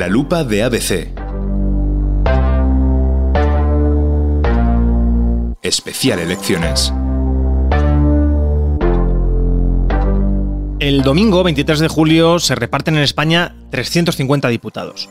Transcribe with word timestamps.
La 0.00 0.08
lupa 0.08 0.44
de 0.44 0.62
ABC. 0.62 1.12
Especial 5.60 6.20
Elecciones. 6.20 6.90
El 10.78 11.02
domingo 11.02 11.44
23 11.44 11.80
de 11.80 11.88
julio 11.88 12.38
se 12.38 12.54
reparten 12.54 12.96
en 12.96 13.02
España 13.02 13.54
350 13.68 14.48
diputados. 14.48 15.10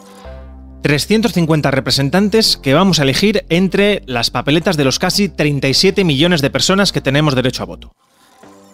350 0.81 1.69
representantes 1.69 2.57
que 2.57 2.73
vamos 2.73 2.99
a 2.99 3.03
elegir 3.03 3.45
entre 3.49 4.01
las 4.07 4.31
papeletas 4.31 4.75
de 4.75 4.85
los 4.85 4.97
casi 4.97 5.29
37 5.29 6.03
millones 6.03 6.41
de 6.41 6.49
personas 6.49 6.91
que 6.91 7.01
tenemos 7.01 7.35
derecho 7.35 7.61
a 7.61 7.67
voto. 7.67 7.93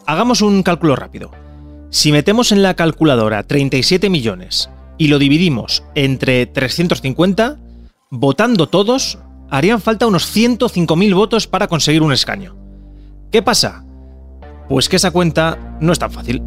Hagamos 0.05 0.41
un 0.41 0.63
cálculo 0.63 0.95
rápido. 0.95 1.31
Si 1.89 2.13
metemos 2.13 2.53
en 2.53 2.63
la 2.63 2.75
calculadora 2.75 3.43
37 3.43 4.09
millones 4.09 4.69
y 4.97 5.07
lo 5.07 5.19
dividimos 5.19 5.83
entre 5.95 6.45
350, 6.45 7.57
votando 8.09 8.67
todos, 8.67 9.19
harían 9.49 9.81
falta 9.81 10.07
unos 10.07 10.35
105.000 10.35 11.15
votos 11.15 11.47
para 11.47 11.67
conseguir 11.67 12.01
un 12.01 12.13
escaño. 12.13 12.55
¿Qué 13.31 13.41
pasa? 13.41 13.85
Pues 14.69 14.89
que 14.89 14.95
esa 14.95 15.11
cuenta 15.11 15.77
no 15.79 15.91
es 15.91 15.99
tan 15.99 16.11
fácil. 16.11 16.41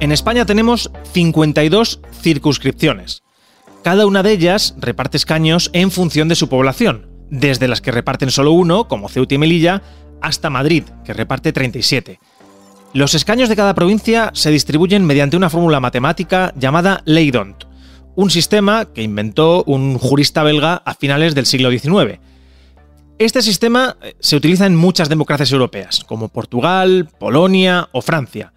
En 0.00 0.12
España 0.12 0.44
tenemos 0.44 0.90
52 1.12 2.00
circunscripciones. 2.20 3.22
Cada 3.82 4.06
una 4.06 4.22
de 4.22 4.32
ellas 4.32 4.74
reparte 4.78 5.16
escaños 5.16 5.70
en 5.72 5.90
función 5.90 6.28
de 6.28 6.34
su 6.34 6.48
población, 6.48 7.08
desde 7.30 7.68
las 7.68 7.80
que 7.80 7.90
reparten 7.90 8.30
solo 8.30 8.52
uno, 8.52 8.86
como 8.86 9.08
Ceuta 9.08 9.34
y 9.34 9.38
Melilla, 9.38 9.82
hasta 10.20 10.50
Madrid, 10.50 10.84
que 11.04 11.14
reparte 11.14 11.52
37. 11.52 12.18
Los 12.94 13.16
escaños 13.16 13.48
de 13.48 13.56
cada 13.56 13.74
provincia 13.74 14.30
se 14.34 14.52
distribuyen 14.52 15.04
mediante 15.04 15.36
una 15.36 15.50
fórmula 15.50 15.80
matemática 15.80 16.52
llamada 16.54 17.02
Ley 17.04 17.32
D'Hondt, 17.32 17.64
un 18.14 18.30
sistema 18.30 18.84
que 18.84 19.02
inventó 19.02 19.64
un 19.64 19.98
jurista 19.98 20.44
belga 20.44 20.74
a 20.76 20.94
finales 20.94 21.34
del 21.34 21.44
siglo 21.44 21.72
XIX. 21.72 22.20
Este 23.18 23.42
sistema 23.42 23.96
eh, 24.00 24.14
se 24.20 24.36
utiliza 24.36 24.66
en 24.66 24.76
muchas 24.76 25.08
democracias 25.08 25.50
europeas, 25.50 26.04
como 26.04 26.28
Portugal, 26.28 27.08
Polonia 27.18 27.88
o 27.90 28.00
Francia. 28.00 28.52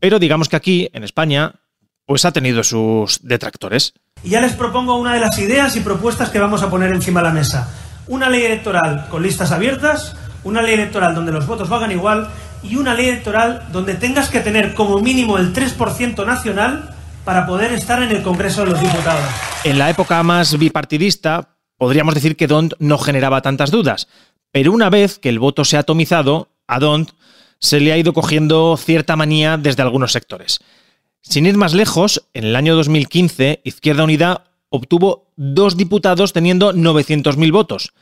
Pero 0.00 0.18
digamos 0.18 0.48
que 0.48 0.56
aquí, 0.56 0.88
en 0.94 1.04
España, 1.04 1.56
pues 2.06 2.24
ha 2.24 2.32
tenido 2.32 2.64
sus 2.64 3.20
detractores. 3.28 3.92
Y 4.24 4.30
ya 4.30 4.40
les 4.40 4.54
propongo 4.54 4.96
una 4.96 5.12
de 5.12 5.20
las 5.20 5.38
ideas 5.38 5.76
y 5.76 5.80
propuestas 5.80 6.30
que 6.30 6.38
vamos 6.38 6.62
a 6.62 6.70
poner 6.70 6.94
encima 6.94 7.20
de 7.20 7.28
la 7.28 7.34
mesa. 7.34 7.70
Una 8.08 8.30
ley 8.30 8.42
electoral 8.42 9.06
con 9.10 9.22
listas 9.22 9.52
abiertas, 9.52 10.16
una 10.44 10.62
ley 10.62 10.72
electoral 10.72 11.14
donde 11.14 11.32
los 11.32 11.46
votos 11.46 11.68
valgan 11.68 11.90
igual 11.90 12.30
y 12.68 12.76
una 12.76 12.94
ley 12.94 13.08
electoral 13.08 13.66
donde 13.72 13.94
tengas 13.94 14.28
que 14.28 14.40
tener 14.40 14.74
como 14.74 15.00
mínimo 15.00 15.38
el 15.38 15.52
3% 15.52 16.26
nacional 16.26 16.94
para 17.24 17.46
poder 17.46 17.72
estar 17.72 18.02
en 18.02 18.10
el 18.10 18.22
Congreso 18.22 18.64
de 18.64 18.70
los 18.70 18.80
Diputados. 18.80 19.24
En 19.64 19.78
la 19.78 19.90
época 19.90 20.22
más 20.22 20.56
bipartidista, 20.58 21.56
podríamos 21.76 22.14
decir 22.14 22.36
que 22.36 22.46
Dont 22.46 22.74
no 22.78 22.98
generaba 22.98 23.42
tantas 23.42 23.70
dudas, 23.70 24.08
pero 24.52 24.72
una 24.72 24.90
vez 24.90 25.18
que 25.18 25.28
el 25.28 25.38
voto 25.38 25.64
se 25.64 25.76
ha 25.76 25.80
atomizado, 25.80 26.48
a 26.66 26.78
Dont 26.78 27.10
se 27.58 27.80
le 27.80 27.92
ha 27.92 27.98
ido 27.98 28.12
cogiendo 28.12 28.76
cierta 28.76 29.16
manía 29.16 29.56
desde 29.56 29.82
algunos 29.82 30.12
sectores. 30.12 30.60
Sin 31.20 31.46
ir 31.46 31.56
más 31.56 31.74
lejos, 31.74 32.22
en 32.34 32.44
el 32.44 32.56
año 32.56 32.76
2015, 32.76 33.60
Izquierda 33.64 34.04
Unida 34.04 34.44
obtuvo 34.68 35.26
dos 35.36 35.76
diputados 35.76 36.32
teniendo 36.32 36.72
900.000 36.72 37.52
votos, 37.52 37.92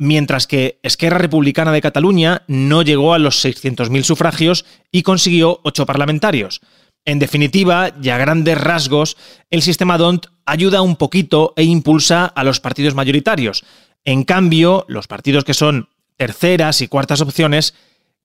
mientras 0.00 0.46
que 0.46 0.80
Esquerra 0.82 1.18
Republicana 1.18 1.72
de 1.72 1.82
Cataluña 1.82 2.42
no 2.48 2.80
llegó 2.80 3.12
a 3.12 3.18
los 3.18 3.44
600.000 3.44 4.02
sufragios 4.02 4.64
y 4.90 5.02
consiguió 5.02 5.60
ocho 5.62 5.84
parlamentarios. 5.84 6.62
En 7.04 7.18
definitiva, 7.18 7.94
y 8.02 8.08
a 8.08 8.16
grandes 8.16 8.58
rasgos, 8.58 9.18
el 9.50 9.60
sistema 9.60 9.98
DONT 9.98 10.28
ayuda 10.46 10.80
un 10.80 10.96
poquito 10.96 11.52
e 11.54 11.64
impulsa 11.64 12.24
a 12.24 12.44
los 12.44 12.60
partidos 12.60 12.94
mayoritarios. 12.94 13.62
En 14.06 14.24
cambio, 14.24 14.86
los 14.88 15.06
partidos 15.06 15.44
que 15.44 15.52
son 15.52 15.90
terceras 16.16 16.80
y 16.80 16.88
cuartas 16.88 17.20
opciones 17.20 17.74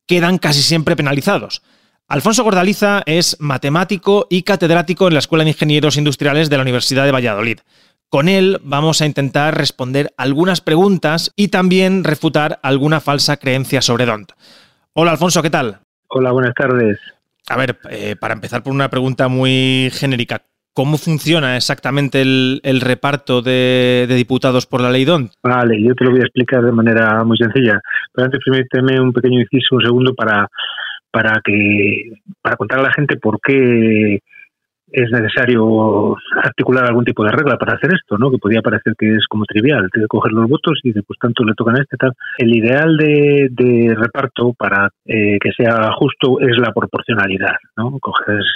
quedan 0.07 0.37
casi 0.37 0.61
siempre 0.61 0.95
penalizados. 0.95 1.61
Alfonso 2.07 2.45
Gordaliza 2.45 3.03
es 3.05 3.35
matemático 3.41 4.27
y 4.29 4.43
catedrático 4.43 5.09
en 5.09 5.13
la 5.15 5.19
Escuela 5.19 5.43
de 5.43 5.49
Ingenieros 5.49 5.97
Industriales 5.97 6.49
de 6.49 6.55
la 6.55 6.63
Universidad 6.63 7.03
de 7.03 7.11
Valladolid. 7.11 7.59
Con 8.09 8.29
él 8.29 8.59
vamos 8.63 9.01
a 9.01 9.05
intentar 9.05 9.57
responder 9.57 10.11
algunas 10.17 10.61
preguntas 10.61 11.31
y 11.35 11.49
también 11.49 12.03
refutar 12.03 12.59
alguna 12.63 12.99
falsa 12.99 13.37
creencia 13.37 13.81
sobre 13.81 14.05
DONT. 14.05 14.31
Hola 14.93 15.11
Alfonso, 15.11 15.41
¿qué 15.41 15.49
tal? 15.49 15.79
Hola, 16.07 16.31
buenas 16.31 16.53
tardes. 16.53 16.97
A 17.49 17.57
ver, 17.57 17.77
eh, 17.89 18.15
para 18.19 18.33
empezar 18.33 18.63
por 18.63 18.73
una 18.73 18.89
pregunta 18.89 19.27
muy 19.27 19.89
genérica, 19.91 20.41
¿Cómo 20.75 20.97
funciona 20.97 21.55
exactamente 21.55 22.21
el, 22.21 22.81
reparto 22.81 23.41
de, 23.41 24.07
diputados 24.09 24.65
por 24.65 24.81
la 24.81 24.91
ley 24.91 25.05
DONT? 25.05 25.31
Vale, 25.41 25.81
yo 25.81 25.95
te 25.95 26.03
lo 26.03 26.11
voy 26.11 26.19
a 26.19 26.23
explicar 26.23 26.65
de 26.65 26.73
manera 26.73 27.23
muy 27.23 27.37
sencilla. 27.37 27.79
Pero 28.11 28.25
antes 28.25 28.41
permíteme 28.45 28.99
un 28.99 29.13
pequeño 29.13 29.39
inciso, 29.39 29.77
un 29.77 29.85
segundo, 29.85 30.13
para, 30.13 30.49
para, 31.11 31.39
que, 31.45 32.11
para 32.41 32.57
contar 32.57 32.79
a 32.79 32.83
la 32.83 32.91
gente 32.91 33.15
por 33.15 33.39
qué 33.39 34.19
es 34.95 35.11
necesario 35.11 36.15
articular 36.41 36.85
algún 36.85 37.03
tipo 37.03 37.23
de 37.25 37.31
regla 37.31 37.57
para 37.57 37.73
hacer 37.73 37.91
esto, 37.93 38.17
¿no? 38.17 38.31
Que 38.31 38.37
podría 38.37 38.61
parecer 38.61 38.93
que 38.97 39.11
es 39.11 39.27
como 39.27 39.43
trivial, 39.45 39.89
que 39.91 40.07
coger 40.07 40.31
los 40.31 40.49
votos 40.49 40.79
y 40.83 40.93
después 40.93 41.19
tanto 41.19 41.43
le 41.43 41.53
tocan 41.53 41.77
a 41.77 41.81
este 41.81 41.97
tal. 41.97 42.13
El 42.37 42.55
ideal 42.55 42.95
de, 42.95 43.93
reparto 43.97 44.53
para 44.53 44.89
eh, 45.05 45.37
que 45.39 45.51
sea 45.51 45.91
justo 45.93 46.39
es 46.39 46.57
la 46.57 46.71
proporcionalidad, 46.71 47.55
¿no? 47.77 47.99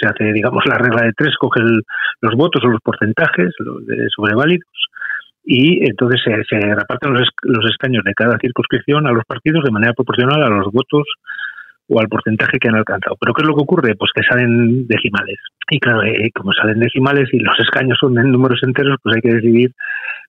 se 0.00 0.06
hace, 0.06 0.32
digamos, 0.32 0.64
la 0.66 0.78
regla 0.78 1.02
de 1.02 1.12
tres, 1.16 1.34
coge 1.38 1.60
los 1.60 2.34
votos 2.34 2.62
o 2.64 2.68
los 2.68 2.80
porcentajes 2.80 3.54
los 3.58 3.86
de 3.86 4.08
sobreválidos 4.14 4.66
y 5.44 5.84
entonces 5.88 6.20
se, 6.24 6.44
se 6.44 6.60
reparten 6.74 7.14
los, 7.14 7.28
los 7.42 7.64
escaños 7.70 8.04
de 8.04 8.14
cada 8.14 8.38
circunscripción 8.38 9.06
a 9.06 9.12
los 9.12 9.24
partidos 9.24 9.64
de 9.64 9.70
manera 9.70 9.94
proporcional 9.94 10.42
a 10.42 10.48
los 10.48 10.66
votos 10.72 11.06
o 11.90 12.00
al 12.00 12.08
porcentaje 12.08 12.58
que 12.58 12.68
han 12.68 12.76
alcanzado. 12.76 13.16
Pero 13.20 13.34
¿qué 13.34 13.42
es 13.42 13.48
lo 13.48 13.54
que 13.54 13.62
ocurre? 13.62 13.94
Pues 13.96 14.12
que 14.14 14.22
salen 14.22 14.86
decimales. 14.86 15.38
Y 15.70 15.80
claro, 15.80 16.04
eh, 16.04 16.30
como 16.32 16.52
salen 16.52 16.78
decimales 16.78 17.28
y 17.32 17.40
los 17.40 17.58
escaños 17.58 17.98
son 18.00 18.16
en 18.18 18.30
números 18.30 18.60
enteros, 18.62 18.96
pues 19.02 19.16
hay 19.16 19.22
que 19.22 19.34
decidir 19.34 19.72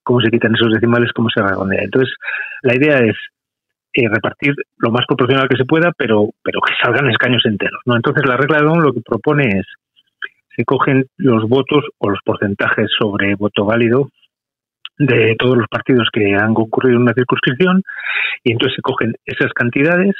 cómo 0.04 0.22
se 0.22 0.32
quitan 0.32 0.56
esos 0.56 0.74
decimales, 0.74 1.12
cómo 1.14 1.30
se 1.30 1.42
redondea. 1.42 1.84
Entonces, 1.84 2.14
la 2.64 2.76
idea 2.76 2.98
es 3.00 3.16
eh, 3.94 4.10
repartir 4.10 4.56
lo 4.78 4.92
más 4.92 5.06
proporcional 5.06 5.48
que 5.48 5.58
se 5.58 5.66
pueda, 5.66 5.92
pero, 5.96 6.30
pero 6.44 6.60
que 6.62 6.74
salgan 6.82 7.10
escaños 7.10 7.46
enteros. 7.46 7.82
¿no? 7.86 7.96
Entonces, 7.96 8.26
la 8.28 8.38
regla 8.38 8.58
de 8.58 8.66
Don 8.66 8.82
lo 8.82 8.94
que 8.94 9.02
propone 9.02 9.60
es 9.60 9.66
se 10.56 10.66
cogen 10.66 11.06
los 11.18 11.48
votos 11.48 11.86
o 12.00 12.10
los 12.10 12.20
porcentajes 12.26 12.88
sobre 13.00 13.36
voto 13.36 13.66
válido 13.66 14.10
de 14.98 15.36
todos 15.38 15.58
los 15.58 15.68
partidos 15.68 16.10
que 16.12 16.36
han 16.36 16.54
concurrido 16.54 16.98
en 16.98 17.04
una 17.04 17.14
circunscripción 17.14 17.82
y 18.44 18.52
entonces 18.52 18.76
se 18.76 18.82
cogen 18.82 19.16
esas 19.26 19.52
cantidades 19.54 20.16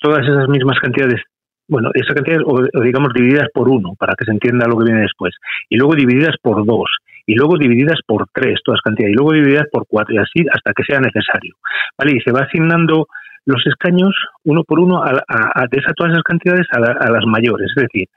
todas 0.00 0.26
esas 0.26 0.48
mismas 0.48 0.78
cantidades, 0.80 1.20
bueno, 1.68 1.90
esas 1.94 2.14
cantidades, 2.14 2.44
o, 2.46 2.80
digamos 2.82 3.12
divididas 3.14 3.48
por 3.54 3.68
uno, 3.68 3.94
para 3.98 4.14
que 4.18 4.24
se 4.24 4.32
entienda 4.32 4.66
lo 4.66 4.76
que 4.76 4.86
viene 4.86 5.02
después, 5.02 5.34
y 5.68 5.76
luego 5.76 5.94
divididas 5.94 6.36
por 6.42 6.64
dos, 6.66 6.90
y 7.26 7.34
luego 7.34 7.56
divididas 7.56 8.00
por 8.06 8.26
tres, 8.32 8.60
todas 8.64 8.80
cantidades, 8.82 9.12
y 9.12 9.16
luego 9.16 9.32
divididas 9.32 9.66
por 9.70 9.84
cuatro, 9.86 10.14
y 10.14 10.18
así 10.18 10.44
hasta 10.52 10.72
que 10.72 10.82
sea 10.82 11.00
necesario. 11.00 11.54
¿Vale? 11.96 12.16
Y 12.16 12.20
se 12.20 12.32
va 12.32 12.40
asignando 12.40 13.06
los 13.46 13.64
escaños 13.66 14.14
uno 14.44 14.64
por 14.64 14.80
uno 14.80 15.02
a, 15.02 15.66
de 15.70 15.78
esas, 15.78 15.94
todas 15.94 16.12
esas 16.12 16.24
cantidades 16.24 16.66
a, 16.72 17.10
las 17.10 17.24
mayores. 17.26 17.70
Es 17.76 17.82
decir, 17.82 18.08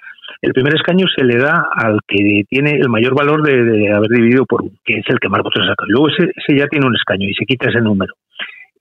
el 0.41 0.51
primer 0.53 0.75
escaño 0.75 1.05
se 1.15 1.23
le 1.23 1.38
da 1.38 1.67
al 1.75 2.00
que 2.07 2.44
tiene 2.50 2.71
el 2.71 2.89
mayor 2.89 3.15
valor 3.15 3.44
de, 3.44 3.91
haber 3.91 4.09
dividido 4.09 4.45
por 4.45 4.63
uno, 4.63 4.73
que 4.83 4.97
es 4.97 5.05
el 5.07 5.19
que 5.19 5.29
más 5.29 5.41
votos 5.41 5.65
saca. 5.65 5.85
Luego 5.88 6.09
ese, 6.09 6.31
ese 6.35 6.57
ya 6.57 6.67
tiene 6.67 6.88
un 6.88 6.95
escaño 6.95 7.27
y 7.27 7.33
se 7.33 7.45
quita 7.45 7.69
ese 7.69 7.81
número 7.81 8.13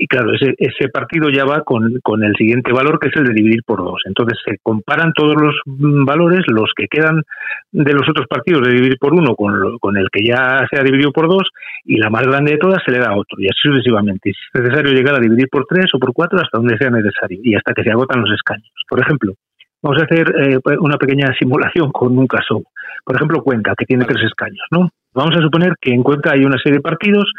y 0.03 0.09
claro, 0.09 0.35
ese, 0.35 0.57
ese 0.59 0.89
partido 0.89 1.31
ya 1.31 1.45
va 1.45 1.63
con, 1.63 2.01
con, 2.03 2.25
el 2.25 2.35
siguiente 2.35 2.73
valor, 2.73 2.99
que 2.99 3.07
es 3.07 3.15
el 3.15 3.23
de 3.23 3.35
dividir 3.35 3.63
por 3.65 3.85
dos. 3.85 4.03
Entonces 4.05 4.37
se 4.45 4.59
comparan 4.61 5.13
todos 5.13 5.37
los 5.41 5.55
valores, 5.65 6.43
los 6.49 6.73
que 6.75 6.89
quedan 6.91 7.23
de 7.71 7.93
los 7.93 8.09
otros 8.09 8.27
partidos 8.27 8.67
de 8.67 8.75
dividir 8.75 8.99
por 8.99 9.15
uno 9.15 9.37
con, 9.37 9.79
con 9.79 9.97
el 9.97 10.09
que 10.11 10.25
ya 10.25 10.67
se 10.69 10.81
ha 10.81 10.83
dividido 10.83 11.13
por 11.13 11.29
dos, 11.29 11.49
y 11.85 11.99
la 11.99 12.11
más 12.11 12.27
grande 12.27 12.51
de 12.51 12.59
todas 12.59 12.83
se 12.85 12.91
le 12.91 12.99
da 12.99 13.11
a 13.11 13.17
otro, 13.17 13.39
y 13.39 13.47
así 13.47 13.61
sucesivamente. 13.63 14.33
Si 14.33 14.59
es 14.59 14.65
necesario 14.65 14.93
llegar 14.93 15.15
a 15.15 15.21
dividir 15.21 15.47
por 15.49 15.67
tres 15.67 15.87
o 15.95 16.01
por 16.01 16.13
cuatro 16.13 16.41
hasta 16.41 16.59
donde 16.59 16.77
sea 16.79 16.91
necesario, 16.91 17.39
y 17.41 17.55
hasta 17.55 17.73
que 17.73 17.85
se 17.85 17.93
agotan 17.93 18.23
los 18.23 18.33
escaños. 18.33 18.73
Por 18.89 18.99
ejemplo, 18.99 19.35
vamos 19.83 20.03
a 20.03 20.05
hacer 20.05 20.35
eh, 20.37 20.59
una 20.81 20.97
pequeña 20.97 21.33
simulación 21.39 21.93
con 21.93 22.19
un 22.19 22.27
caso. 22.27 22.61
Por 23.05 23.15
ejemplo, 23.15 23.41
Cuenca, 23.45 23.75
que 23.79 23.87
tiene 23.87 24.05
tres 24.05 24.25
escaños, 24.25 24.67
¿no? 24.73 24.89
Vamos 25.15 25.37
a 25.37 25.43
suponer 25.43 25.75
que 25.81 25.93
en 25.95 26.03
Cuenca 26.03 26.33
hay 26.33 26.45
una 26.45 26.59
serie 26.59 26.79
de 26.79 26.83
partidos 26.83 27.31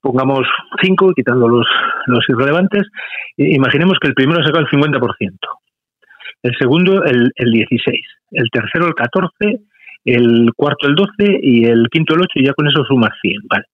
pongamos 0.00 0.46
cinco, 0.82 1.12
quitando 1.14 1.48
los, 1.48 1.66
los 2.06 2.24
irrelevantes, 2.28 2.88
imaginemos 3.36 3.98
que 4.00 4.08
el 4.08 4.14
primero 4.14 4.40
ha 4.40 4.44
sacado 4.44 4.66
el 4.66 4.80
50%, 4.80 5.32
el 6.42 6.56
segundo 6.58 7.04
el, 7.04 7.32
el 7.34 7.52
16%, 7.52 8.00
el 8.32 8.50
tercero 8.50 8.86
el 8.86 8.94
14%, 8.94 9.60
el 10.04 10.50
cuarto 10.56 10.88
el 10.88 10.96
12% 10.96 11.40
y 11.42 11.64
el 11.66 11.88
quinto 11.90 12.14
el 12.14 12.22
8% 12.22 12.28
y 12.36 12.46
ya 12.46 12.54
con 12.54 12.68
eso 12.68 12.84
sumas 12.84 13.12
100. 13.20 13.42
Vale. 13.48 13.64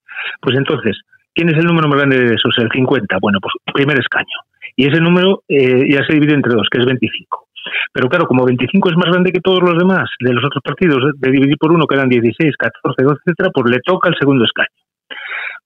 Pues 0.40 0.56
entonces, 0.56 0.98
¿quién 1.34 1.48
es 1.48 1.56
el 1.56 1.66
número 1.66 1.88
más 1.88 1.98
grande 1.98 2.18
de 2.18 2.34
esos? 2.34 2.56
El 2.58 2.70
50. 2.70 3.18
Bueno, 3.20 3.38
pues 3.40 3.54
primer 3.72 3.98
escaño. 3.98 4.36
Y 4.74 4.86
ese 4.86 5.00
número 5.00 5.42
eh, 5.48 5.86
ya 5.90 6.04
se 6.04 6.14
divide 6.14 6.34
entre 6.34 6.52
dos, 6.52 6.68
que 6.70 6.80
es 6.80 6.86
25. 6.86 7.46
Pero 7.92 8.08
claro, 8.08 8.26
como 8.26 8.44
25 8.44 8.90
es 8.90 8.96
más 8.96 9.10
grande 9.10 9.32
que 9.32 9.40
todos 9.40 9.60
los 9.60 9.78
demás 9.78 10.08
de 10.20 10.32
los 10.32 10.44
otros 10.44 10.62
partidos, 10.62 11.12
de 11.16 11.30
dividir 11.30 11.56
por 11.58 11.72
uno 11.72 11.86
quedan 11.86 12.08
16, 12.08 12.56
14, 12.56 13.02
12, 13.02 13.20
etcétera, 13.24 13.50
pues 13.52 13.70
le 13.70 13.80
toca 13.80 14.08
el 14.08 14.16
segundo 14.18 14.44
escaño. 14.44 14.85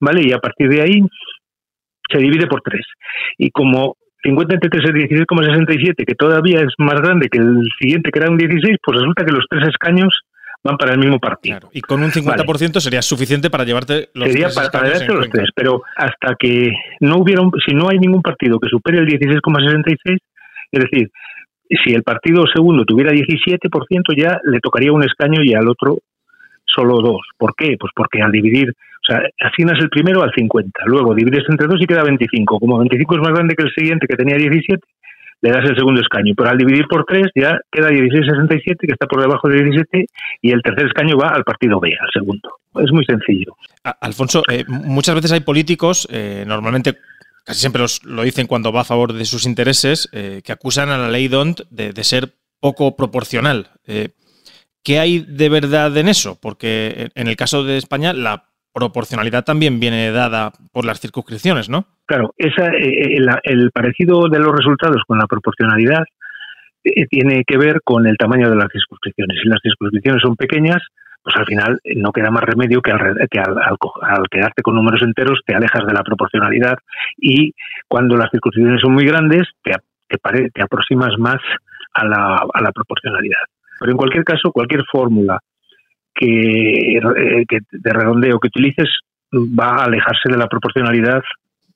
¿Vale? 0.01 0.27
Y 0.27 0.33
a 0.33 0.39
partir 0.39 0.67
de 0.67 0.81
ahí 0.81 0.99
se 2.11 2.17
divide 2.17 2.47
por 2.47 2.61
tres. 2.61 2.85
Y 3.37 3.51
como 3.51 3.95
50 4.23 4.53
entre 4.55 4.69
3 4.69 4.83
es 4.83 5.09
16,67, 5.09 6.05
que 6.05 6.15
todavía 6.15 6.59
es 6.59 6.73
más 6.77 6.99
grande 6.99 7.29
que 7.29 7.39
el 7.39 7.67
siguiente, 7.79 8.11
que 8.11 8.19
era 8.19 8.29
un 8.29 8.37
16, 8.37 8.77
pues 8.83 8.99
resulta 8.99 9.25
que 9.25 9.31
los 9.31 9.45
tres 9.49 9.67
escaños 9.69 10.13
van 10.63 10.77
para 10.77 10.93
el 10.93 10.99
mismo 10.99 11.19
partido. 11.19 11.69
y 11.73 11.81
con 11.81 12.03
un 12.03 12.11
50% 12.11 12.79
sería 12.79 13.01
suficiente 13.01 13.49
para 13.49 13.63
llevarte 13.63 14.09
los 14.13 14.29
sería 14.29 14.45
tres 14.45 14.55
para, 14.55 14.67
escaños 14.67 15.03
para 15.07 15.19
los 15.19 15.29
tres, 15.29 15.49
pero 15.55 15.81
hasta 15.95 16.35
que 16.37 16.71
no 16.99 17.17
hubiera, 17.17 17.41
un, 17.41 17.51
si 17.65 17.73
no 17.73 17.89
hay 17.89 17.97
ningún 17.97 18.21
partido 18.21 18.59
que 18.59 18.69
supere 18.69 18.99
el 18.99 19.07
16,66, 19.07 20.17
es 20.71 20.83
decir, 20.83 21.09
si 21.83 21.93
el 21.93 22.03
partido 22.03 22.45
segundo 22.53 22.85
tuviera 22.85 23.11
17%, 23.11 24.15
ya 24.15 24.39
le 24.43 24.59
tocaría 24.59 24.91
un 24.91 25.03
escaño 25.03 25.41
y 25.43 25.53
al 25.53 25.67
otro 25.67 25.97
solo 26.65 27.01
dos. 27.01 27.21
¿Por 27.37 27.55
qué? 27.55 27.75
Pues 27.79 27.91
porque 27.95 28.21
al 28.21 28.31
dividir, 28.31 28.73
o 29.01 29.05
sea, 29.05 29.21
asignas 29.39 29.79
el 29.79 29.89
primero 29.89 30.21
al 30.21 30.31
50, 30.33 30.83
luego 30.85 31.15
divides 31.15 31.43
entre 31.49 31.67
dos 31.67 31.81
y 31.81 31.87
queda 31.87 32.03
25. 32.03 32.59
Como 32.59 32.77
25 32.77 33.15
es 33.15 33.21
más 33.21 33.33
grande 33.33 33.55
que 33.55 33.63
el 33.63 33.73
siguiente 33.73 34.05
que 34.07 34.15
tenía 34.15 34.37
17, 34.37 34.79
le 35.41 35.49
das 35.49 35.67
el 35.67 35.75
segundo 35.75 36.01
escaño. 36.01 36.33
Pero 36.37 36.49
al 36.49 36.57
dividir 36.57 36.85
por 36.87 37.05
tres 37.05 37.27
ya 37.35 37.59
queda 37.71 37.89
16-67, 37.89 38.77
que 38.79 38.93
está 38.93 39.07
por 39.07 39.21
debajo 39.21 39.49
de 39.49 39.63
17, 39.63 40.05
y 40.41 40.51
el 40.51 40.61
tercer 40.61 40.85
escaño 40.85 41.17
va 41.17 41.29
al 41.29 41.43
partido 41.43 41.79
B, 41.79 41.89
al 41.99 42.09
segundo. 42.13 42.57
Es 42.75 42.91
muy 42.91 43.03
sencillo. 43.05 43.55
Alfonso, 44.01 44.43
eh, 44.49 44.63
muchas 44.67 45.15
veces 45.15 45.31
hay 45.31 45.39
políticos, 45.39 46.07
eh, 46.11 46.43
normalmente 46.45 46.97
casi 47.43 47.59
siempre 47.59 47.83
lo 48.03 48.21
dicen 48.21 48.45
cuando 48.45 48.71
va 48.71 48.81
a 48.81 48.85
favor 48.85 49.13
de 49.13 49.25
sus 49.25 49.47
intereses, 49.47 50.09
eh, 50.11 50.41
que 50.45 50.51
acusan 50.51 50.89
a 50.89 50.97
la 50.99 51.09
ley 51.09 51.27
DONT 51.27 51.61
de 51.71 52.03
ser 52.03 52.35
poco 52.59 52.95
proporcional. 52.95 53.71
¿Qué 54.83 54.99
hay 54.99 55.19
de 55.19 55.49
verdad 55.49 55.95
en 55.97 56.07
eso? 56.07 56.37
Porque 56.39 57.09
en 57.15 57.27
el 57.27 57.35
caso 57.35 57.63
de 57.63 57.77
España 57.77 58.13
la 58.13 58.50
proporcionalidad 58.73 59.43
también 59.43 59.79
viene 59.79 60.11
dada 60.11 60.51
por 60.71 60.85
las 60.85 60.99
circunscripciones, 60.99 61.69
¿no? 61.69 61.85
Claro, 62.05 62.33
esa, 62.37 62.67
eh, 62.67 63.15
el, 63.17 63.27
el, 63.43 63.71
parecido 63.71 64.27
de 64.29 64.39
los 64.39 64.55
resultados 64.55 65.01
con 65.07 65.17
la 65.17 65.27
proporcionalidad 65.27 66.03
eh, 66.83 67.05
tiene 67.07 67.43
que 67.45 67.57
ver 67.57 67.81
con 67.83 68.07
el 68.07 68.17
tamaño 68.17 68.49
de 68.49 68.55
las 68.55 68.69
circunscripciones. 68.71 69.37
Si 69.41 69.49
las 69.49 69.59
circunscripciones 69.61 70.21
son 70.21 70.35
pequeñas, 70.35 70.81
pues 71.23 71.35
al 71.35 71.45
final 71.45 71.79
no 71.95 72.11
queda 72.11 72.31
más 72.31 72.43
remedio 72.43 72.81
que, 72.81 72.91
al, 72.91 73.15
que 73.29 73.39
al, 73.39 73.55
al, 73.57 74.29
quedarte 74.29 74.63
con 74.63 74.75
números 74.75 75.01
enteros 75.03 75.39
te 75.45 75.53
alejas 75.53 75.85
de 75.85 75.93
la 75.93 76.03
proporcionalidad 76.03 76.77
y 77.17 77.53
cuando 77.87 78.17
las 78.17 78.31
circunscripciones 78.31 78.81
son 78.81 78.93
muy 78.93 79.05
grandes 79.05 79.47
te, 79.63 79.73
te, 80.07 80.49
te 80.49 80.61
aproximas 80.63 81.17
más 81.19 81.37
a 81.93 82.05
la, 82.05 82.45
a 82.51 82.61
la 82.61 82.71
proporcionalidad. 82.71 83.43
Pero 83.79 83.91
en 83.91 83.97
cualquier 83.97 84.23
caso, 84.23 84.51
cualquier 84.51 84.83
fórmula 84.91 85.39
que, 86.13 86.97
eh, 86.97 87.45
que, 87.47 87.59
de 87.71 87.93
redondeo 87.93 88.39
que 88.39 88.47
utilices 88.47 88.89
va 89.33 89.75
a 89.75 89.83
alejarse 89.85 90.29
de 90.29 90.37
la 90.37 90.47
proporcionalidad 90.47 91.21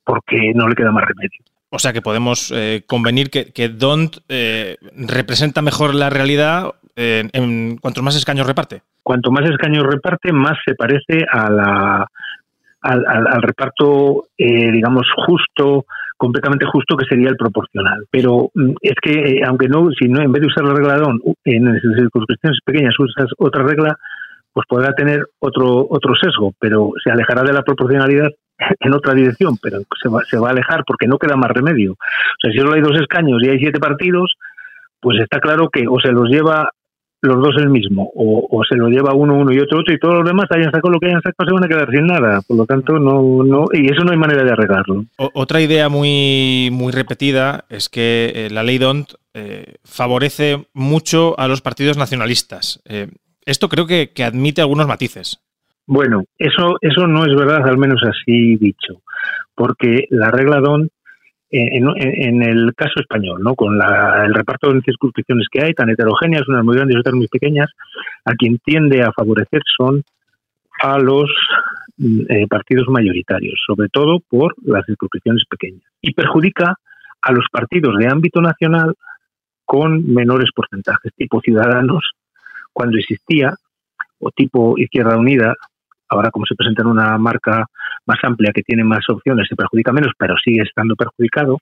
porque 0.04 0.52
no 0.54 0.68
le 0.68 0.76
queda 0.76 0.92
más 0.92 1.06
remedio. 1.06 1.40
O 1.70 1.80
sea 1.80 1.94
que 1.94 2.02
podemos 2.02 2.52
eh, 2.56 2.84
convenir 2.86 3.30
que, 3.30 3.52
que 3.52 3.70
DONT 3.70 4.18
eh, 4.30 4.78
representa 4.96 5.62
mejor 5.62 5.96
la 5.96 6.10
realidad 6.10 6.74
en, 6.96 7.30
en 7.34 7.78
cuanto 7.78 8.02
más 8.02 8.16
escaños 8.16 8.48
reparte. 8.48 8.82
Cuanto 9.04 9.32
más 9.32 9.50
escaños 9.50 9.84
reparte, 9.84 10.32
más 10.32 10.58
se 10.66 10.76
parece 10.76 11.26
a 11.30 11.50
la, 11.50 12.08
al, 12.86 13.04
al, 13.08 13.28
al 13.28 13.42
reparto, 13.42 14.26
eh, 14.38 14.72
digamos, 14.72 15.08
justo, 15.26 15.86
completamente 16.18 16.66
justo, 16.66 16.96
que 16.96 17.06
sería 17.06 17.30
el 17.30 17.36
proporcional. 17.36 18.06
Pero 18.12 18.52
mm, 18.54 18.74
es 18.82 18.96
que, 19.02 19.12
eh, 19.12 19.42
aunque 19.46 19.68
no, 19.68 19.90
si 19.92 20.08
no, 20.08 20.22
en 20.22 20.32
vez 20.32 20.42
de 20.42 20.48
usar 20.48 20.64
la 20.64 20.76
regla 20.76 20.98
DON 20.98 21.20
en 21.46 21.80
circunscripciones 21.82 22.60
pequeñas 22.64 22.94
usas 23.00 23.32
otra 23.38 23.64
regla, 23.64 23.98
pues 24.56 24.66
podrá 24.69 24.94
tener 24.94 25.28
otro, 25.40 25.86
otro 25.90 26.16
sesgo, 26.16 26.54
pero 26.57 26.92
se 27.04 27.12
alejará 27.12 27.44
de 27.44 27.52
la 27.52 27.62
proporcionalidad 27.62 28.30
en 28.80 28.94
otra 28.94 29.13
dirección, 29.13 29.57
pero 29.62 29.81
se 30.02 30.07
va, 30.07 30.22
se 30.30 30.38
va 30.38 30.48
a 30.48 30.52
alejar 30.52 30.86
porque 30.88 31.07
no 31.07 31.18
queda 31.18 31.36
más 31.36 31.52
remedio. 31.52 31.92
O 31.92 32.40
sea, 32.42 32.54
si 32.54 32.57
solo 32.60 32.74
hay 32.74 32.81
dos 32.81 32.98
escaños 32.98 33.44
y 33.44 33.50
hay 33.50 33.60
siete 33.60 33.80
partidos, 33.80 34.34
pues 35.02 35.19
está 35.19 35.42
claro 35.42 35.68
que 35.69 35.86
o 35.90 36.00
se 36.00 36.13
los 36.13 36.30
lleva 36.30 36.69
los 37.22 37.42
dos 37.42 37.56
el 37.57 37.69
mismo, 37.69 38.12
o, 38.16 38.48
o, 38.50 38.63
se 38.63 38.78
lo 38.78 38.88
lleva 38.88 39.13
uno, 39.13 39.36
uno 39.36 39.52
y 39.52 39.60
otro, 39.60 39.80
otro, 39.80 39.94
y 39.94 39.98
todos 39.98 40.16
los 40.16 40.25
demás 40.25 40.46
hayan 40.52 40.72
sacado 40.72 40.94
lo 40.94 41.00
que 41.00 41.08
hayan 41.08 41.22
sacado, 41.22 41.50
se 41.50 41.54
van 41.54 41.63
a 41.63 41.68
quedar 41.68 41.90
sin 41.90 42.06
nada. 42.06 42.42
Por 42.48 42.56
lo 42.56 42.66
tanto, 42.66 43.00
no, 43.00 43.44
no, 43.44 43.66
y 43.74 43.92
eso 43.92 44.04
no 44.06 44.12
hay 44.12 44.18
manera 44.18 44.44
de 44.44 44.51
arreglarlo. 44.51 45.06
Otra 45.18 45.60
idea 45.60 45.90
muy, 45.90 46.69
muy 46.72 46.94
repetida 46.94 47.66
es 47.69 47.90
que 47.90 48.31
eh, 48.36 48.50
la 48.51 48.62
ley 48.63 48.78
DONT 48.78 49.13
eh, 49.34 49.75
favorece 49.84 50.68
mucho 50.74 51.38
a 51.40 51.48
los 51.48 51.62
partidos 51.62 51.98
nacionalistas. 51.98 52.81
Eh, 52.86 53.08
esto 53.45 53.69
creo 53.69 53.86
que, 53.86 54.12
que 54.12 54.24
admite 54.24 54.62
algunos 54.62 54.88
matices. 54.88 55.39
Bueno, 55.88 56.24
eso, 56.38 56.77
eso 56.81 57.07
no 57.07 57.25
es 57.25 57.36
verdad, 57.36 57.68
al 57.68 57.77
menos 57.77 58.01
así 58.03 58.56
dicho, 58.56 59.01
porque 59.56 60.07
la 60.09 60.31
regla 60.31 60.59
DONT 60.59 60.92
en, 61.51 61.88
en, 61.95 62.44
el 62.44 62.74
caso 62.75 63.00
español, 63.00 63.42
¿no? 63.42 63.56
con 63.56 63.77
la, 63.77 64.25
el 64.25 64.33
reparto 64.33 64.74
de 64.74 64.81
circunscripciones 64.81 65.47
que 65.50 65.63
hay, 65.63 65.74
tan 65.74 65.89
heterogéneas, 65.89 66.47
unas 66.47 66.65
muy 66.65 66.75
grandes 66.75 66.95
y 66.95 67.00
otras 67.00 67.15
muy 67.15 67.27
pequeñas, 67.27 67.69
a 68.25 68.33
quien 68.33 68.57
tiende 68.59 69.03
a 69.03 69.13
favorecer 69.13 69.62
son 69.77 70.03
a 70.81 71.00
los 71.00 71.31
eh, 72.30 72.48
partidos 72.50 72.88
mayoritarios, 72.89 73.62
sobre 73.65 73.88
todo 73.89 74.19
por 74.27 74.56
las 74.63 74.86
circunscripciones 74.86 75.44
pequeñas, 75.50 75.83
y 76.01 76.13
perjudica 76.13 76.75
a 77.21 77.31
los 77.31 77.45
partidos 77.51 77.98
de 77.98 78.07
ámbito 78.07 78.41
nacional 78.41 78.94
con 79.63 80.13
menores 80.13 80.50
porcentajes, 80.53 81.13
tipo 81.15 81.41
Ciudadanos, 81.41 82.12
cuando 82.75 82.98
existía, 82.98 83.56
o 84.19 84.31
tipo 84.31 84.77
Izquierda 84.77 85.18
Unida, 85.18 85.56
ahora 86.10 86.30
como 86.30 86.45
se 86.45 86.56
presenta 86.56 86.81
en 86.81 86.89
una 86.89 87.18
marca 87.18 87.66
más 88.06 88.19
amplia 88.24 88.51
que 88.54 88.63
tiene 88.63 88.83
más 88.83 89.10
opciones, 89.10 89.48
se 89.48 89.56
perjudica 89.56 89.94
menos, 89.94 90.12
pero 90.18 90.36
sigue 90.44 90.62
estando 90.62 90.95
perjudicado. 90.95 91.57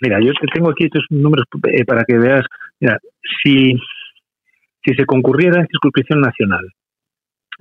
Mira, 0.00 0.20
yo 0.20 0.32
te 0.40 0.46
tengo 0.46 0.70
aquí 0.70 0.84
estos 0.84 1.04
números 1.10 1.46
eh, 1.68 1.84
para 1.84 2.04
que 2.04 2.16
veas, 2.16 2.46
mira, 2.80 2.98
si, 3.42 3.74
si 4.84 4.94
se 4.94 5.04
concurriera 5.04 5.60
en 5.60 5.66
circunscripción 5.66 6.20
nacional, 6.20 6.64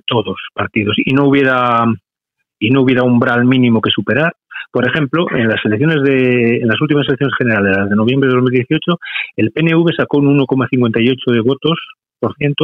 todos 0.06 0.38
partidos, 0.54 0.96
y 1.04 1.14
no 1.14 1.26
hubiera 1.26 1.84
y 2.60 2.70
no 2.70 2.82
hubiera 2.84 3.02
umbral 3.02 3.46
mínimo 3.46 3.82
que 3.82 3.90
superar, 3.90 4.36
por 4.72 4.88
ejemplo, 4.88 5.26
en 5.32 5.48
las 5.50 5.60
elecciones 5.66 6.04
de, 6.04 6.58
en 6.58 6.68
las 6.68 6.80
últimas 6.80 7.08
elecciones 7.08 7.36
generales, 7.36 7.76
las 7.76 7.90
de 7.90 7.96
noviembre 7.96 8.30
de 8.30 8.36
2018, 8.36 9.00
el 9.38 9.52
PNV 9.52 9.90
sacó 9.98 10.20
un 10.20 10.38
1,58 10.38 11.34
de 11.34 11.42
votos 11.42 11.80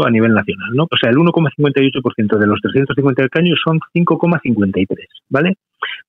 a 0.06 0.10
nivel 0.10 0.34
nacional, 0.34 0.70
¿no? 0.74 0.84
O 0.84 0.98
sea, 1.00 1.10
el 1.10 1.18
1,58% 1.18 2.38
de 2.38 2.48
los 2.48 2.60
350 2.62 3.24
escaños 3.24 3.60
son 3.64 3.80
5,53, 3.94 4.88
¿vale? 5.30 5.56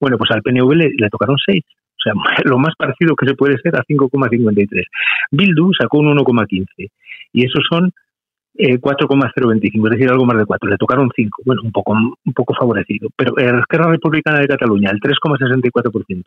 Bueno, 0.00 0.18
pues 0.18 0.30
al 0.30 0.42
PNV 0.42 0.74
le, 0.74 0.90
le, 0.96 1.08
tocaron 1.10 1.36
6, 1.44 1.64
o 1.64 2.02
sea, 2.02 2.12
lo 2.44 2.58
más 2.58 2.74
parecido 2.76 3.16
que 3.16 3.26
se 3.26 3.34
puede 3.34 3.58
ser 3.58 3.76
a 3.76 3.84
5,53. 3.84 4.84
Bildu 5.30 5.72
sacó 5.78 5.98
un 5.98 6.16
1,15 6.16 6.90
y 7.32 7.44
esos 7.44 7.64
son 7.68 7.92
eh, 8.56 8.78
4,025, 8.78 9.86
es 9.86 9.92
decir, 9.92 10.10
algo 10.10 10.26
más 10.26 10.36
de 10.36 10.46
4, 10.46 10.68
le 10.68 10.76
tocaron 10.76 11.10
5, 11.14 11.42
bueno, 11.44 11.62
un 11.62 11.72
poco 11.72 11.92
un 11.92 12.32
poco 12.34 12.54
favorecido, 12.54 13.08
pero 13.16 13.34
la 13.36 13.60
Esquerra 13.60 13.90
Republicana 13.90 14.40
de 14.40 14.48
Cataluña, 14.48 14.90
el 14.90 15.00
3,64%, 15.00 16.22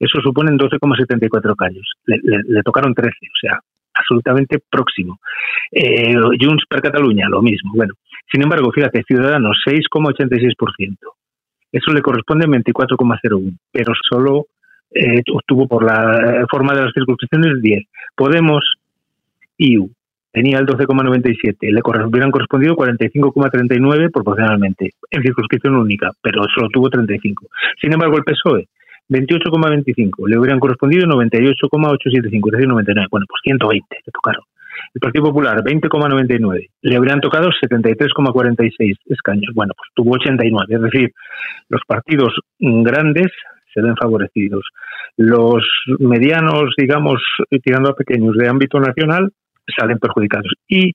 eso 0.00 0.20
suponen 0.20 0.58
12,74 0.58 1.54
caños, 1.56 1.92
le, 2.06 2.18
le, 2.22 2.40
le 2.44 2.62
tocaron 2.62 2.92
13, 2.92 3.10
o 3.10 3.38
sea, 3.40 3.60
absolutamente 4.10 4.58
próximo. 4.70 5.20
Eh, 5.70 6.14
Junts 6.40 6.64
per 6.68 6.80
Cataluña, 6.80 7.28
lo 7.28 7.42
mismo. 7.42 7.72
Bueno, 7.74 7.94
sin 8.30 8.42
embargo, 8.42 8.70
fíjate, 8.72 9.04
Ciudadanos 9.06 9.56
6,86%. 9.66 10.96
Eso 11.72 11.92
le 11.92 12.02
corresponde 12.02 12.46
a 12.46 12.48
24,01, 12.48 13.56
pero 13.70 13.92
solo 14.08 14.46
eh, 14.92 15.22
obtuvo 15.32 15.68
por 15.68 15.84
la 15.84 16.44
forma 16.50 16.74
de 16.74 16.82
las 16.82 16.92
circunscripciones 16.92 17.62
10. 17.62 17.84
Podemos, 18.16 18.74
IU, 19.56 19.88
tenía 20.32 20.58
el 20.58 20.66
12,97, 20.66 21.56
le 21.60 21.80
hubieran 22.06 22.32
correspondido 22.32 22.74
45,39 22.74 24.10
proporcionalmente, 24.12 24.90
en 25.10 25.22
circunscripción 25.22 25.76
única, 25.76 26.10
pero 26.20 26.42
solo 26.52 26.68
tuvo 26.70 26.90
35. 26.90 27.46
Sin 27.80 27.92
embargo, 27.92 28.16
el 28.16 28.24
PSOE 28.24 28.68
28,25. 29.10 30.28
Le 30.28 30.38
hubieran 30.38 30.60
correspondido 30.60 31.06
98,875, 31.06 32.48
es 32.48 32.52
decir, 32.52 32.68
99. 32.68 33.08
Bueno, 33.10 33.26
pues 33.28 33.40
120 33.44 33.96
le 34.06 34.12
tocaron. 34.12 34.42
El 34.94 35.00
Partido 35.00 35.24
Popular, 35.26 35.62
20,99. 35.62 36.68
Le 36.82 36.96
habrían 36.96 37.20
tocado 37.20 37.50
73,46 37.50 38.96
escaños. 39.06 39.52
Bueno, 39.54 39.74
pues 39.76 39.90
tuvo 39.94 40.14
89. 40.14 40.74
Es 40.74 40.82
decir, 40.82 41.12
los 41.68 41.82
partidos 41.86 42.34
grandes 42.58 43.28
se 43.74 43.82
ven 43.82 43.96
favorecidos. 43.96 44.64
Los 45.16 45.64
medianos, 45.98 46.74
digamos, 46.76 47.20
tirando 47.62 47.90
a 47.90 47.94
pequeños 47.94 48.36
de 48.36 48.48
ámbito 48.48 48.80
nacional, 48.80 49.30
salen 49.78 49.98
perjudicados. 49.98 50.52
Y 50.68 50.92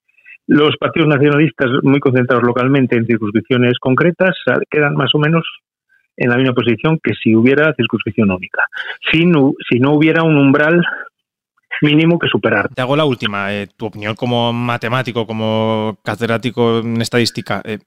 los 0.48 0.76
partidos 0.78 1.08
nacionalistas 1.08 1.70
muy 1.84 2.00
concentrados 2.00 2.44
localmente 2.46 2.96
en 2.98 3.06
circunscripciones 3.06 3.80
concretas 3.80 4.36
quedan 4.70 4.94
más 4.94 5.10
o 5.14 5.20
menos 5.20 5.44
en 6.18 6.30
la 6.30 6.38
misma 6.38 6.54
posición 6.54 7.00
que 7.04 7.14
si 7.14 7.36
hubiera 7.36 7.74
circunscripción 7.76 8.32
única. 8.32 8.64
Si 9.12 9.26
no, 9.26 9.54
si 9.70 9.80
no 9.80 9.94
hubiera 9.94 10.24
un 10.24 10.38
umbral 10.38 10.82
mínimo 11.82 12.18
que 12.20 12.28
superar. 12.28 12.70
Te 12.74 12.82
hago 12.82 12.96
la 12.96 13.06
última. 13.06 13.54
Eh, 13.54 13.68
tu 13.76 13.88
opinión 13.88 14.16
como 14.16 14.54
matemático, 14.54 15.28
como 15.28 15.98
catedrático 16.04 16.80
en 16.80 17.02
estadística. 17.02 17.62
Eh, 17.66 17.80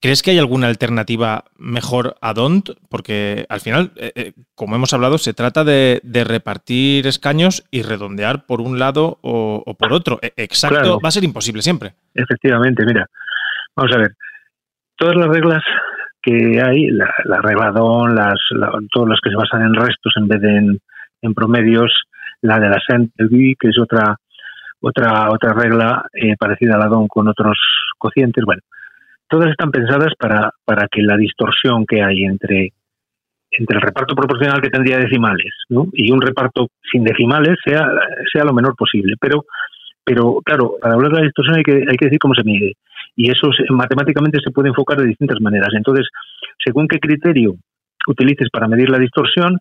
¿Crees 0.00 0.22
que 0.22 0.30
hay 0.30 0.38
alguna 0.38 0.68
alternativa 0.68 1.44
mejor 1.58 2.16
a 2.22 2.32
DONT? 2.32 2.70
Porque 2.88 3.44
al 3.50 3.60
final, 3.60 3.92
eh, 3.96 4.32
como 4.54 4.74
hemos 4.74 4.94
hablado, 4.94 5.18
se 5.18 5.34
trata 5.34 5.64
de, 5.64 6.00
repartir 6.26 7.06
escaños 7.06 7.64
y 7.70 7.82
redondear 7.82 8.46
por 8.46 8.62
un 8.62 8.78
lado 8.78 9.18
o, 9.20 9.76
por 9.78 9.92
otro. 9.92 10.18
E, 10.22 10.32
exacto, 10.36 10.98
va 10.98 11.08
a 11.10 11.12
ser 11.12 11.24
imposible 11.24 11.60
siempre. 11.60 11.92
Efectivamente, 12.14 12.84
mira, 12.86 13.06
vamos 13.76 13.94
a 13.94 13.98
ver. 13.98 14.16
Todas 14.96 15.16
las 15.16 15.28
reglas 15.28 15.62
que 16.22 16.60
hay, 16.62 16.88
la, 16.90 17.40
regla 17.42 17.70
DON, 17.70 18.14
las, 18.14 18.38
todas 18.92 19.08
las 19.08 19.20
que 19.22 19.30
se 19.30 19.36
basan 19.36 19.62
en 19.62 19.74
restos 19.74 20.12
en 20.16 20.28
vez 20.28 20.40
de 20.40 20.78
en, 21.22 21.34
promedios, 21.34 21.92
la 22.42 22.58
de 22.58 22.68
la 22.68 22.78
SENT-LB, 22.86 23.56
que 23.58 23.68
es 23.68 23.78
otra 23.78 24.16
otra 24.82 25.28
otra 25.30 25.52
regla 25.52 26.06
eh, 26.14 26.36
parecida 26.38 26.76
a 26.76 26.78
la 26.78 26.86
DON 26.86 27.06
con 27.08 27.28
otros 27.28 27.58
cocientes. 27.98 28.44
Bueno, 28.44 28.62
todas 29.28 29.50
están 29.50 29.70
pensadas 29.70 30.12
para, 30.18 30.50
para 30.64 30.88
que 30.88 31.02
la 31.02 31.16
distorsión 31.16 31.84
que 31.86 32.02
hay 32.02 32.24
entre, 32.24 32.72
entre 33.50 33.76
el 33.76 33.82
reparto 33.82 34.14
proporcional 34.14 34.60
que 34.60 34.70
tendría 34.70 34.98
decimales 34.98 35.52
y 35.92 36.12
un 36.12 36.20
reparto 36.20 36.68
sin 36.90 37.04
decimales 37.04 37.56
sea, 37.64 37.86
sea 38.32 38.44
lo 38.44 38.52
menor 38.52 38.74
posible. 38.76 39.14
Pero, 39.20 39.44
pero 40.04 40.40
claro, 40.44 40.74
para 40.80 40.94
hablar 40.94 41.12
de 41.12 41.18
la 41.18 41.24
distorsión 41.24 41.56
hay 41.56 41.62
que, 41.62 41.84
hay 41.88 41.96
que 41.96 42.06
decir 42.06 42.18
cómo 42.18 42.34
se 42.34 42.44
mide. 42.44 42.74
Y 43.20 43.30
eso 43.30 43.50
matemáticamente 43.68 44.38
se 44.42 44.50
puede 44.50 44.70
enfocar 44.70 44.96
de 44.96 45.06
distintas 45.06 45.38
maneras. 45.42 45.68
Entonces, 45.76 46.08
según 46.64 46.88
qué 46.88 46.98
criterio 46.98 47.54
utilices 48.06 48.48
para 48.50 48.66
medir 48.66 48.88
la 48.88 48.98
distorsión, 48.98 49.58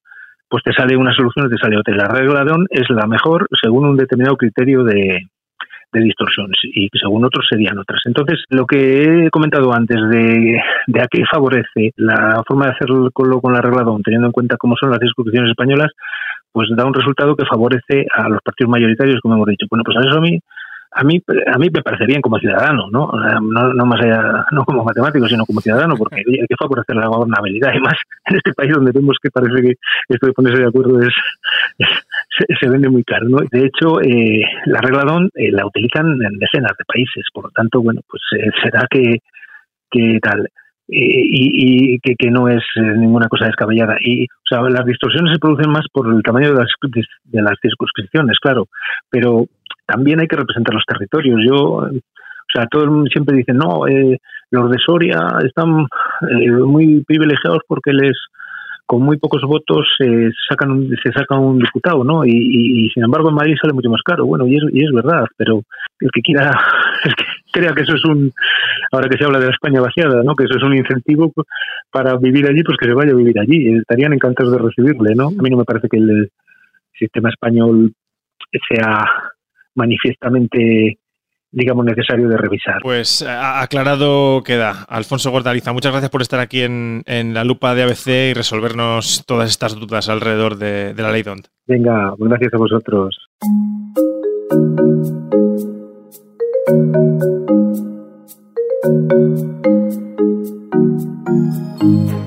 pues 0.48 0.64
te 0.64 0.72
sale 0.72 0.96
una 0.96 1.14
solución 1.14 1.46
o 1.46 1.50
te 1.50 1.58
sale 1.58 1.78
otra. 1.78 1.94
La 1.94 2.08
regla 2.08 2.46
de 2.46 2.52
ON 2.54 2.68
es 2.70 2.90
la 2.90 3.06
mejor 3.06 3.48
según 3.62 3.86
un 3.86 3.98
determinado 3.98 4.38
criterio 4.38 4.86
de, 4.86 5.28
de 5.92 6.00
distorsión 6.00 6.52
y 6.74 6.88
según 6.94 7.26
otros 7.26 7.48
serían 7.50 7.78
otras. 7.78 8.00
Entonces, 8.06 8.46
lo 8.48 8.66
que 8.66 9.26
he 9.26 9.30
comentado 9.30 9.74
antes 9.74 9.98
de, 10.10 10.62
de 10.88 11.02
a 11.02 11.08
qué 11.12 11.24
favorece 11.30 11.92
la 11.98 12.42
forma 12.48 12.68
de 12.68 12.72
hacerlo 12.72 13.12
con 13.12 13.54
la 13.54 13.62
regla 13.62 13.84
DON, 13.84 14.04
teniendo 14.04 14.28
en 14.28 14.32
cuenta 14.32 14.56
cómo 14.56 14.76
son 14.80 14.90
las 14.90 15.02
discusiones 15.02 15.50
españolas, 15.50 15.92
pues 16.54 16.70
da 16.78 16.86
un 16.86 16.94
resultado 16.94 17.36
que 17.36 17.46
favorece 17.46 18.06
a 18.16 18.30
los 18.30 18.40
partidos 18.42 18.72
mayoritarios, 18.72 19.20
como 19.22 19.36
hemos 19.36 19.48
dicho. 19.48 19.66
Bueno, 19.70 19.84
pues 19.84 19.98
a 19.98 20.08
eso 20.08 20.18
a 20.18 20.22
mí 20.22 20.40
a 20.92 21.04
mí 21.04 21.22
a 21.46 21.58
mí 21.58 21.68
me 21.72 21.84
parece 21.84 22.06
bien 22.06 22.22
como 22.22 22.40
ciudadano 22.40 22.88
no 22.92 23.12
no, 23.12 23.86
más 23.86 24.02
allá 24.02 24.46
no 24.52 24.64
como 24.66 24.84
matemático 24.84 25.28
sino 25.28 25.46
como 25.46 25.62
ciudadano 25.62 25.96
porque 25.96 26.18
hay 26.18 26.48
que 26.48 26.56
favorecer 26.60 26.96
la 26.96 27.08
gobernabilidad 27.08 27.74
y 27.76 27.80
más 27.80 27.94
en 28.26 28.38
este 28.38 28.54
país 28.54 28.74
donde 28.74 28.92
vemos 28.92 29.18
que 29.22 29.30
parece 29.30 29.62
que 29.62 29.74
esto 30.08 30.28
de 30.28 30.34
ponerse 30.34 30.62
de 30.62 30.68
acuerdo 30.68 31.00
es, 31.02 31.14
se, 32.60 32.70
vende 32.70 32.90
muy 32.90 33.04
caro 33.04 33.28
no 33.30 33.38
de 33.52 33.66
hecho 33.66 34.02
eh, 34.02 34.44
la 34.66 34.82
regla 34.82 35.04
DON 35.04 35.30
eh, 35.36 35.52
la 35.52 35.66
utilizan 35.66 36.08
en 36.24 36.40
decenas 36.40 36.74
de 36.78 36.86
países 36.86 37.26
por 37.34 37.46
lo 37.46 37.52
tanto 37.52 37.82
bueno 37.82 38.02
pues 38.10 38.24
eh, 38.38 38.50
será 38.64 38.88
que 38.90 39.20
que 39.92 40.20
tal 40.22 40.50
y, 40.92 41.94
y 41.96 42.00
que, 42.00 42.16
que, 42.16 42.32
no 42.32 42.48
es 42.48 42.64
ninguna 42.76 43.28
cosa 43.28 43.46
descabellada. 43.46 43.96
Y, 44.00 44.26
o 44.26 44.48
sea, 44.50 44.62
las 44.62 44.86
distorsiones 44.86 45.34
se 45.34 45.40
producen 45.40 45.72
más 45.72 45.86
por 45.94 46.12
el 46.12 46.24
tamaño 46.24 46.50
de 46.52 46.56
las, 46.56 46.72
de 47.26 47.42
las 47.44 47.54
circunscripciones, 47.62 48.40
claro, 48.40 48.68
pero 49.08 49.46
también 49.90 50.20
hay 50.20 50.28
que 50.28 50.36
representar 50.36 50.74
los 50.74 50.86
territorios. 50.86 51.40
Yo, 51.48 51.56
o 51.56 52.52
sea, 52.54 52.68
todo 52.70 52.84
el 52.84 52.92
mundo 52.92 53.10
siempre 53.12 53.38
dice, 53.38 53.54
no, 53.54 53.88
eh, 53.88 54.20
los 54.52 54.70
de 54.70 54.78
Soria 54.86 55.20
están 55.44 55.88
eh, 56.30 56.52
muy 56.52 57.04
privilegiados 57.04 57.62
porque 57.68 57.92
les 57.94 58.18
con 58.86 59.04
muy 59.04 59.18
pocos 59.18 59.44
votos 59.44 59.86
se 60.00 60.32
sacan 60.50 60.72
un, 60.72 60.90
se 61.04 61.12
saca 61.12 61.38
un 61.38 61.60
diputado, 61.60 62.04
¿no? 62.04 62.26
Y, 62.26 62.90
sin 62.92 63.04
embargo 63.04 63.30
en 63.30 63.36
Madrid 63.36 63.54
sale 63.62 63.72
mucho 63.72 63.88
más 63.88 64.02
caro. 64.02 64.26
Bueno, 64.26 64.48
y 64.48 64.56
es, 64.56 64.64
y 64.74 64.84
es 64.84 64.92
verdad, 64.92 65.26
pero 65.38 65.62
el 66.00 66.10
que 66.12 66.22
quiera, 66.22 66.50
el 67.04 67.14
que 67.14 67.26
crea 67.52 67.74
que 67.74 67.84
eso 67.84 67.94
es 67.94 68.04
un, 68.06 68.32
ahora 68.92 69.08
que 69.08 69.20
se 69.20 69.26
habla 69.26 69.38
de 69.38 69.46
la 69.46 69.52
España 69.52 69.80
vaciada, 69.80 70.24
¿no? 70.24 70.36
Que 70.36 70.46
eso 70.46 70.58
es 70.58 70.64
un 70.64 70.76
incentivo 70.76 71.32
para 71.92 72.18
vivir 72.18 72.48
allí, 72.48 72.64
pues 72.64 72.80
que 72.80 72.88
se 72.88 72.96
vaya 72.96 73.12
a 73.12 73.16
vivir 73.16 73.40
allí. 73.40 73.78
Estarían 73.78 74.14
encantados 74.14 74.54
de 74.54 74.58
recibirle, 74.58 75.14
¿no? 75.14 75.28
A 75.28 75.42
mí 75.44 75.52
no 75.52 75.58
me 75.58 75.66
parece 75.66 75.88
que 75.88 75.98
el 75.98 76.32
sistema 76.98 77.30
español 77.30 77.94
sea 78.68 79.06
manifiestamente 79.80 81.00
digamos, 81.52 81.86
necesario 81.86 82.30
de 82.30 82.38
revisar. 82.38 82.80
Pues 82.82 83.24
aclarado 83.24 84.44
queda. 84.44 84.86
Alfonso 84.88 85.32
Gordaliza, 85.32 85.74
muchas 85.74 85.92
gracias 85.92 86.12
por 86.12 86.22
estar 86.22 86.40
aquí 86.40 86.62
en, 86.62 87.04
la 87.34 87.44
lupa 87.44 87.74
de 87.76 87.84
ABC 87.84 88.08
y 88.08 88.34
resolvernos 88.34 89.24
todas 89.26 89.50
estas 89.50 89.76
dudas 89.80 90.10
alrededor 90.10 90.58
de, 90.58 90.94
la 90.96 91.12
ley 91.12 91.24
DONT. 91.24 91.48
Venga, 91.66 92.14
gracias 92.18 92.54
a 92.54 92.58
vosotros. 92.58 93.18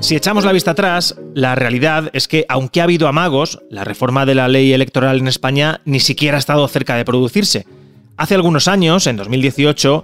Si 0.03 0.17
echamos 0.17 0.43
la 0.43 0.51
vista 0.51 0.71
atrás, 0.71 1.15
la 1.33 1.55
realidad 1.55 2.09
es 2.11 2.27
que, 2.27 2.45
aunque 2.49 2.81
ha 2.81 2.83
habido 2.83 3.07
amagos, 3.07 3.61
la 3.69 3.85
reforma 3.85 4.25
de 4.25 4.35
la 4.35 4.49
ley 4.49 4.73
electoral 4.73 5.19
en 5.19 5.29
España 5.29 5.79
ni 5.85 6.01
siquiera 6.01 6.35
ha 6.35 6.39
estado 6.39 6.67
cerca 6.67 6.97
de 6.97 7.05
producirse. 7.05 7.65
Hace 8.17 8.35
algunos 8.35 8.67
años, 8.67 9.07
en 9.07 9.15
2018, 9.15 10.03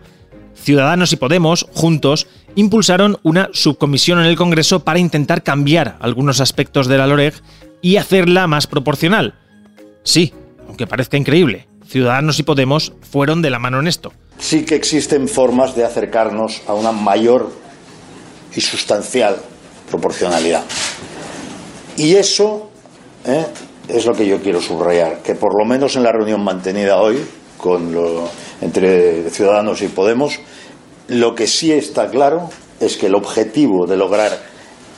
Ciudadanos 0.56 1.12
y 1.12 1.18
Podemos, 1.18 1.68
juntos, 1.74 2.28
impulsaron 2.56 3.18
una 3.24 3.50
subcomisión 3.52 4.20
en 4.20 4.28
el 4.28 4.38
Congreso 4.38 4.86
para 4.86 5.00
intentar 5.00 5.44
cambiar 5.44 5.98
algunos 6.00 6.40
aspectos 6.40 6.88
de 6.88 6.98
la 6.98 7.06
LOREG 7.06 7.34
y 7.82 7.98
hacerla 7.98 8.48
más 8.48 8.68
proporcional. 8.68 9.34
Sí, 10.04 10.34
aunque 10.66 10.88
parezca 10.88 11.18
increíble, 11.18 11.68
Ciudadanos 11.86 12.40
y 12.40 12.44
Podemos 12.44 12.94
fueron 13.02 13.42
de 13.42 13.50
la 13.50 13.60
mano 13.60 13.82
en 13.82 13.88
esto. 13.90 14.14
Sí 14.38 14.64
que 14.64 14.76
existen 14.76 15.28
formas 15.28 15.76
de 15.76 15.84
acercarnos 15.84 16.62
a 16.68 16.74
una 16.74 16.94
mayor 16.94 17.52
y 18.56 18.62
sustancial 18.62 19.36
proporcionalidad. 19.90 20.64
Y 21.98 22.16
eso 22.16 22.70
¿eh? 23.26 23.46
es 23.88 24.06
lo 24.06 24.14
que 24.14 24.26
yo 24.26 24.42
quiero 24.42 24.62
subrayar, 24.62 25.22
que 25.22 25.36
por 25.36 25.58
lo 25.58 25.66
menos 25.66 25.96
en 25.96 26.04
la 26.04 26.12
reunión 26.12 26.44
mantenida 26.44 27.02
hoy 27.02 27.18
con 27.58 27.94
entre 28.62 29.30
Ciudadanos 29.30 29.82
y 29.82 29.88
Podemos, 29.90 30.40
lo 31.10 31.36
que 31.36 31.48
sí 31.48 31.72
está 31.72 32.10
claro 32.10 32.50
es 32.80 32.98
que 32.98 33.08
el 33.08 33.16
objetivo 33.16 33.86
de 33.86 33.98
lograr 33.98 34.32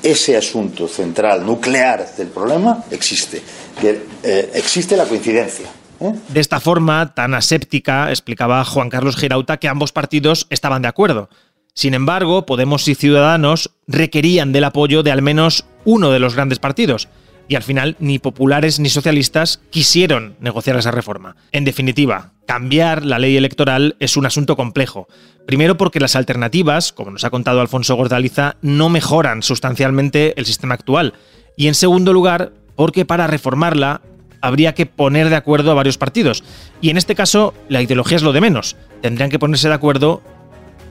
ese 0.03 0.35
asunto 0.35 0.87
central, 0.87 1.45
nuclear 1.45 2.15
del 2.15 2.27
problema, 2.27 2.83
existe. 2.91 3.41
Que 3.79 4.03
eh, 4.23 4.51
existe 4.53 4.97
la 4.97 5.05
coincidencia. 5.05 5.67
¿eh? 5.99 6.13
De 6.27 6.39
esta 6.39 6.59
forma 6.59 7.13
tan 7.13 7.33
aséptica, 7.33 8.09
explicaba 8.09 8.63
Juan 8.65 8.89
Carlos 8.89 9.15
Girauta 9.15 9.57
que 9.57 9.67
ambos 9.67 9.91
partidos 9.91 10.47
estaban 10.49 10.81
de 10.81 10.87
acuerdo. 10.87 11.29
Sin 11.73 11.93
embargo, 11.93 12.45
Podemos 12.45 12.87
y 12.87 12.95
Ciudadanos 12.95 13.71
requerían 13.87 14.51
del 14.51 14.65
apoyo 14.65 15.03
de 15.03 15.11
al 15.11 15.21
menos 15.21 15.65
uno 15.85 16.11
de 16.11 16.19
los 16.19 16.35
grandes 16.35 16.59
partidos, 16.59 17.07
y 17.47 17.55
al 17.55 17.63
final 17.63 17.97
ni 17.99 18.19
populares 18.19 18.79
ni 18.79 18.89
socialistas 18.89 19.61
quisieron 19.71 20.35
negociar 20.39 20.77
esa 20.77 20.91
reforma. 20.91 21.35
En 21.51 21.65
definitiva, 21.65 22.31
cambiar 22.45 23.05
la 23.05 23.19
ley 23.19 23.35
electoral 23.35 23.95
es 23.99 24.15
un 24.15 24.25
asunto 24.25 24.55
complejo. 24.55 25.07
Primero 25.45 25.75
porque 25.75 25.99
las 25.99 26.15
alternativas, 26.15 26.93
como 26.93 27.11
nos 27.11 27.23
ha 27.23 27.29
contado 27.29 27.61
Alfonso 27.61 27.95
Gordaliza, 27.95 28.55
no 28.61 28.89
mejoran 28.89 29.43
sustancialmente 29.43 30.33
el 30.37 30.45
sistema 30.45 30.75
actual. 30.75 31.13
Y 31.57 31.67
en 31.67 31.75
segundo 31.75 32.13
lugar, 32.13 32.53
porque 32.75 33.05
para 33.05 33.27
reformarla 33.27 34.01
habría 34.41 34.73
que 34.73 34.85
poner 34.85 35.29
de 35.29 35.35
acuerdo 35.35 35.71
a 35.71 35.75
varios 35.75 35.97
partidos. 35.97 36.43
Y 36.79 36.89
en 36.89 36.97
este 36.97 37.15
caso, 37.15 37.53
la 37.69 37.81
ideología 37.81 38.17
es 38.17 38.23
lo 38.23 38.33
de 38.33 38.41
menos. 38.41 38.75
Tendrían 39.01 39.29
que 39.29 39.39
ponerse 39.39 39.67
de 39.67 39.73
acuerdo 39.73 40.21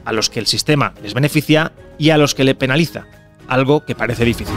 a 0.05 0.13
los 0.13 0.31
que 0.31 0.41
el 0.41 0.47
sistema 0.47 0.95
les 1.03 1.15
beneficia 1.15 1.73
y 1.99 2.11
a 2.11 2.19
los 2.19 2.35
que 2.35 2.45
le 2.45 2.55
penaliza, 2.55 3.07
algo 3.49 3.85
que 3.85 3.95
parece 3.95 4.25
difícil. 4.25 4.57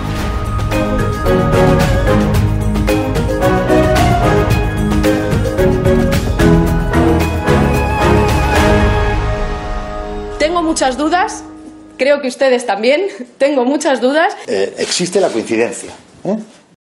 Tengo 10.40 10.64
muchas 10.64 10.98
dudas, 10.98 11.44
creo 11.98 12.22
que 12.22 12.28
ustedes 12.28 12.66
también, 12.66 13.08
tengo 13.38 13.66
muchas 13.66 14.02
dudas. 14.02 14.36
Eh, 14.48 14.74
existe 14.78 15.20
la 15.20 15.30
coincidencia. 15.30 15.92
¿eh? 16.24 16.38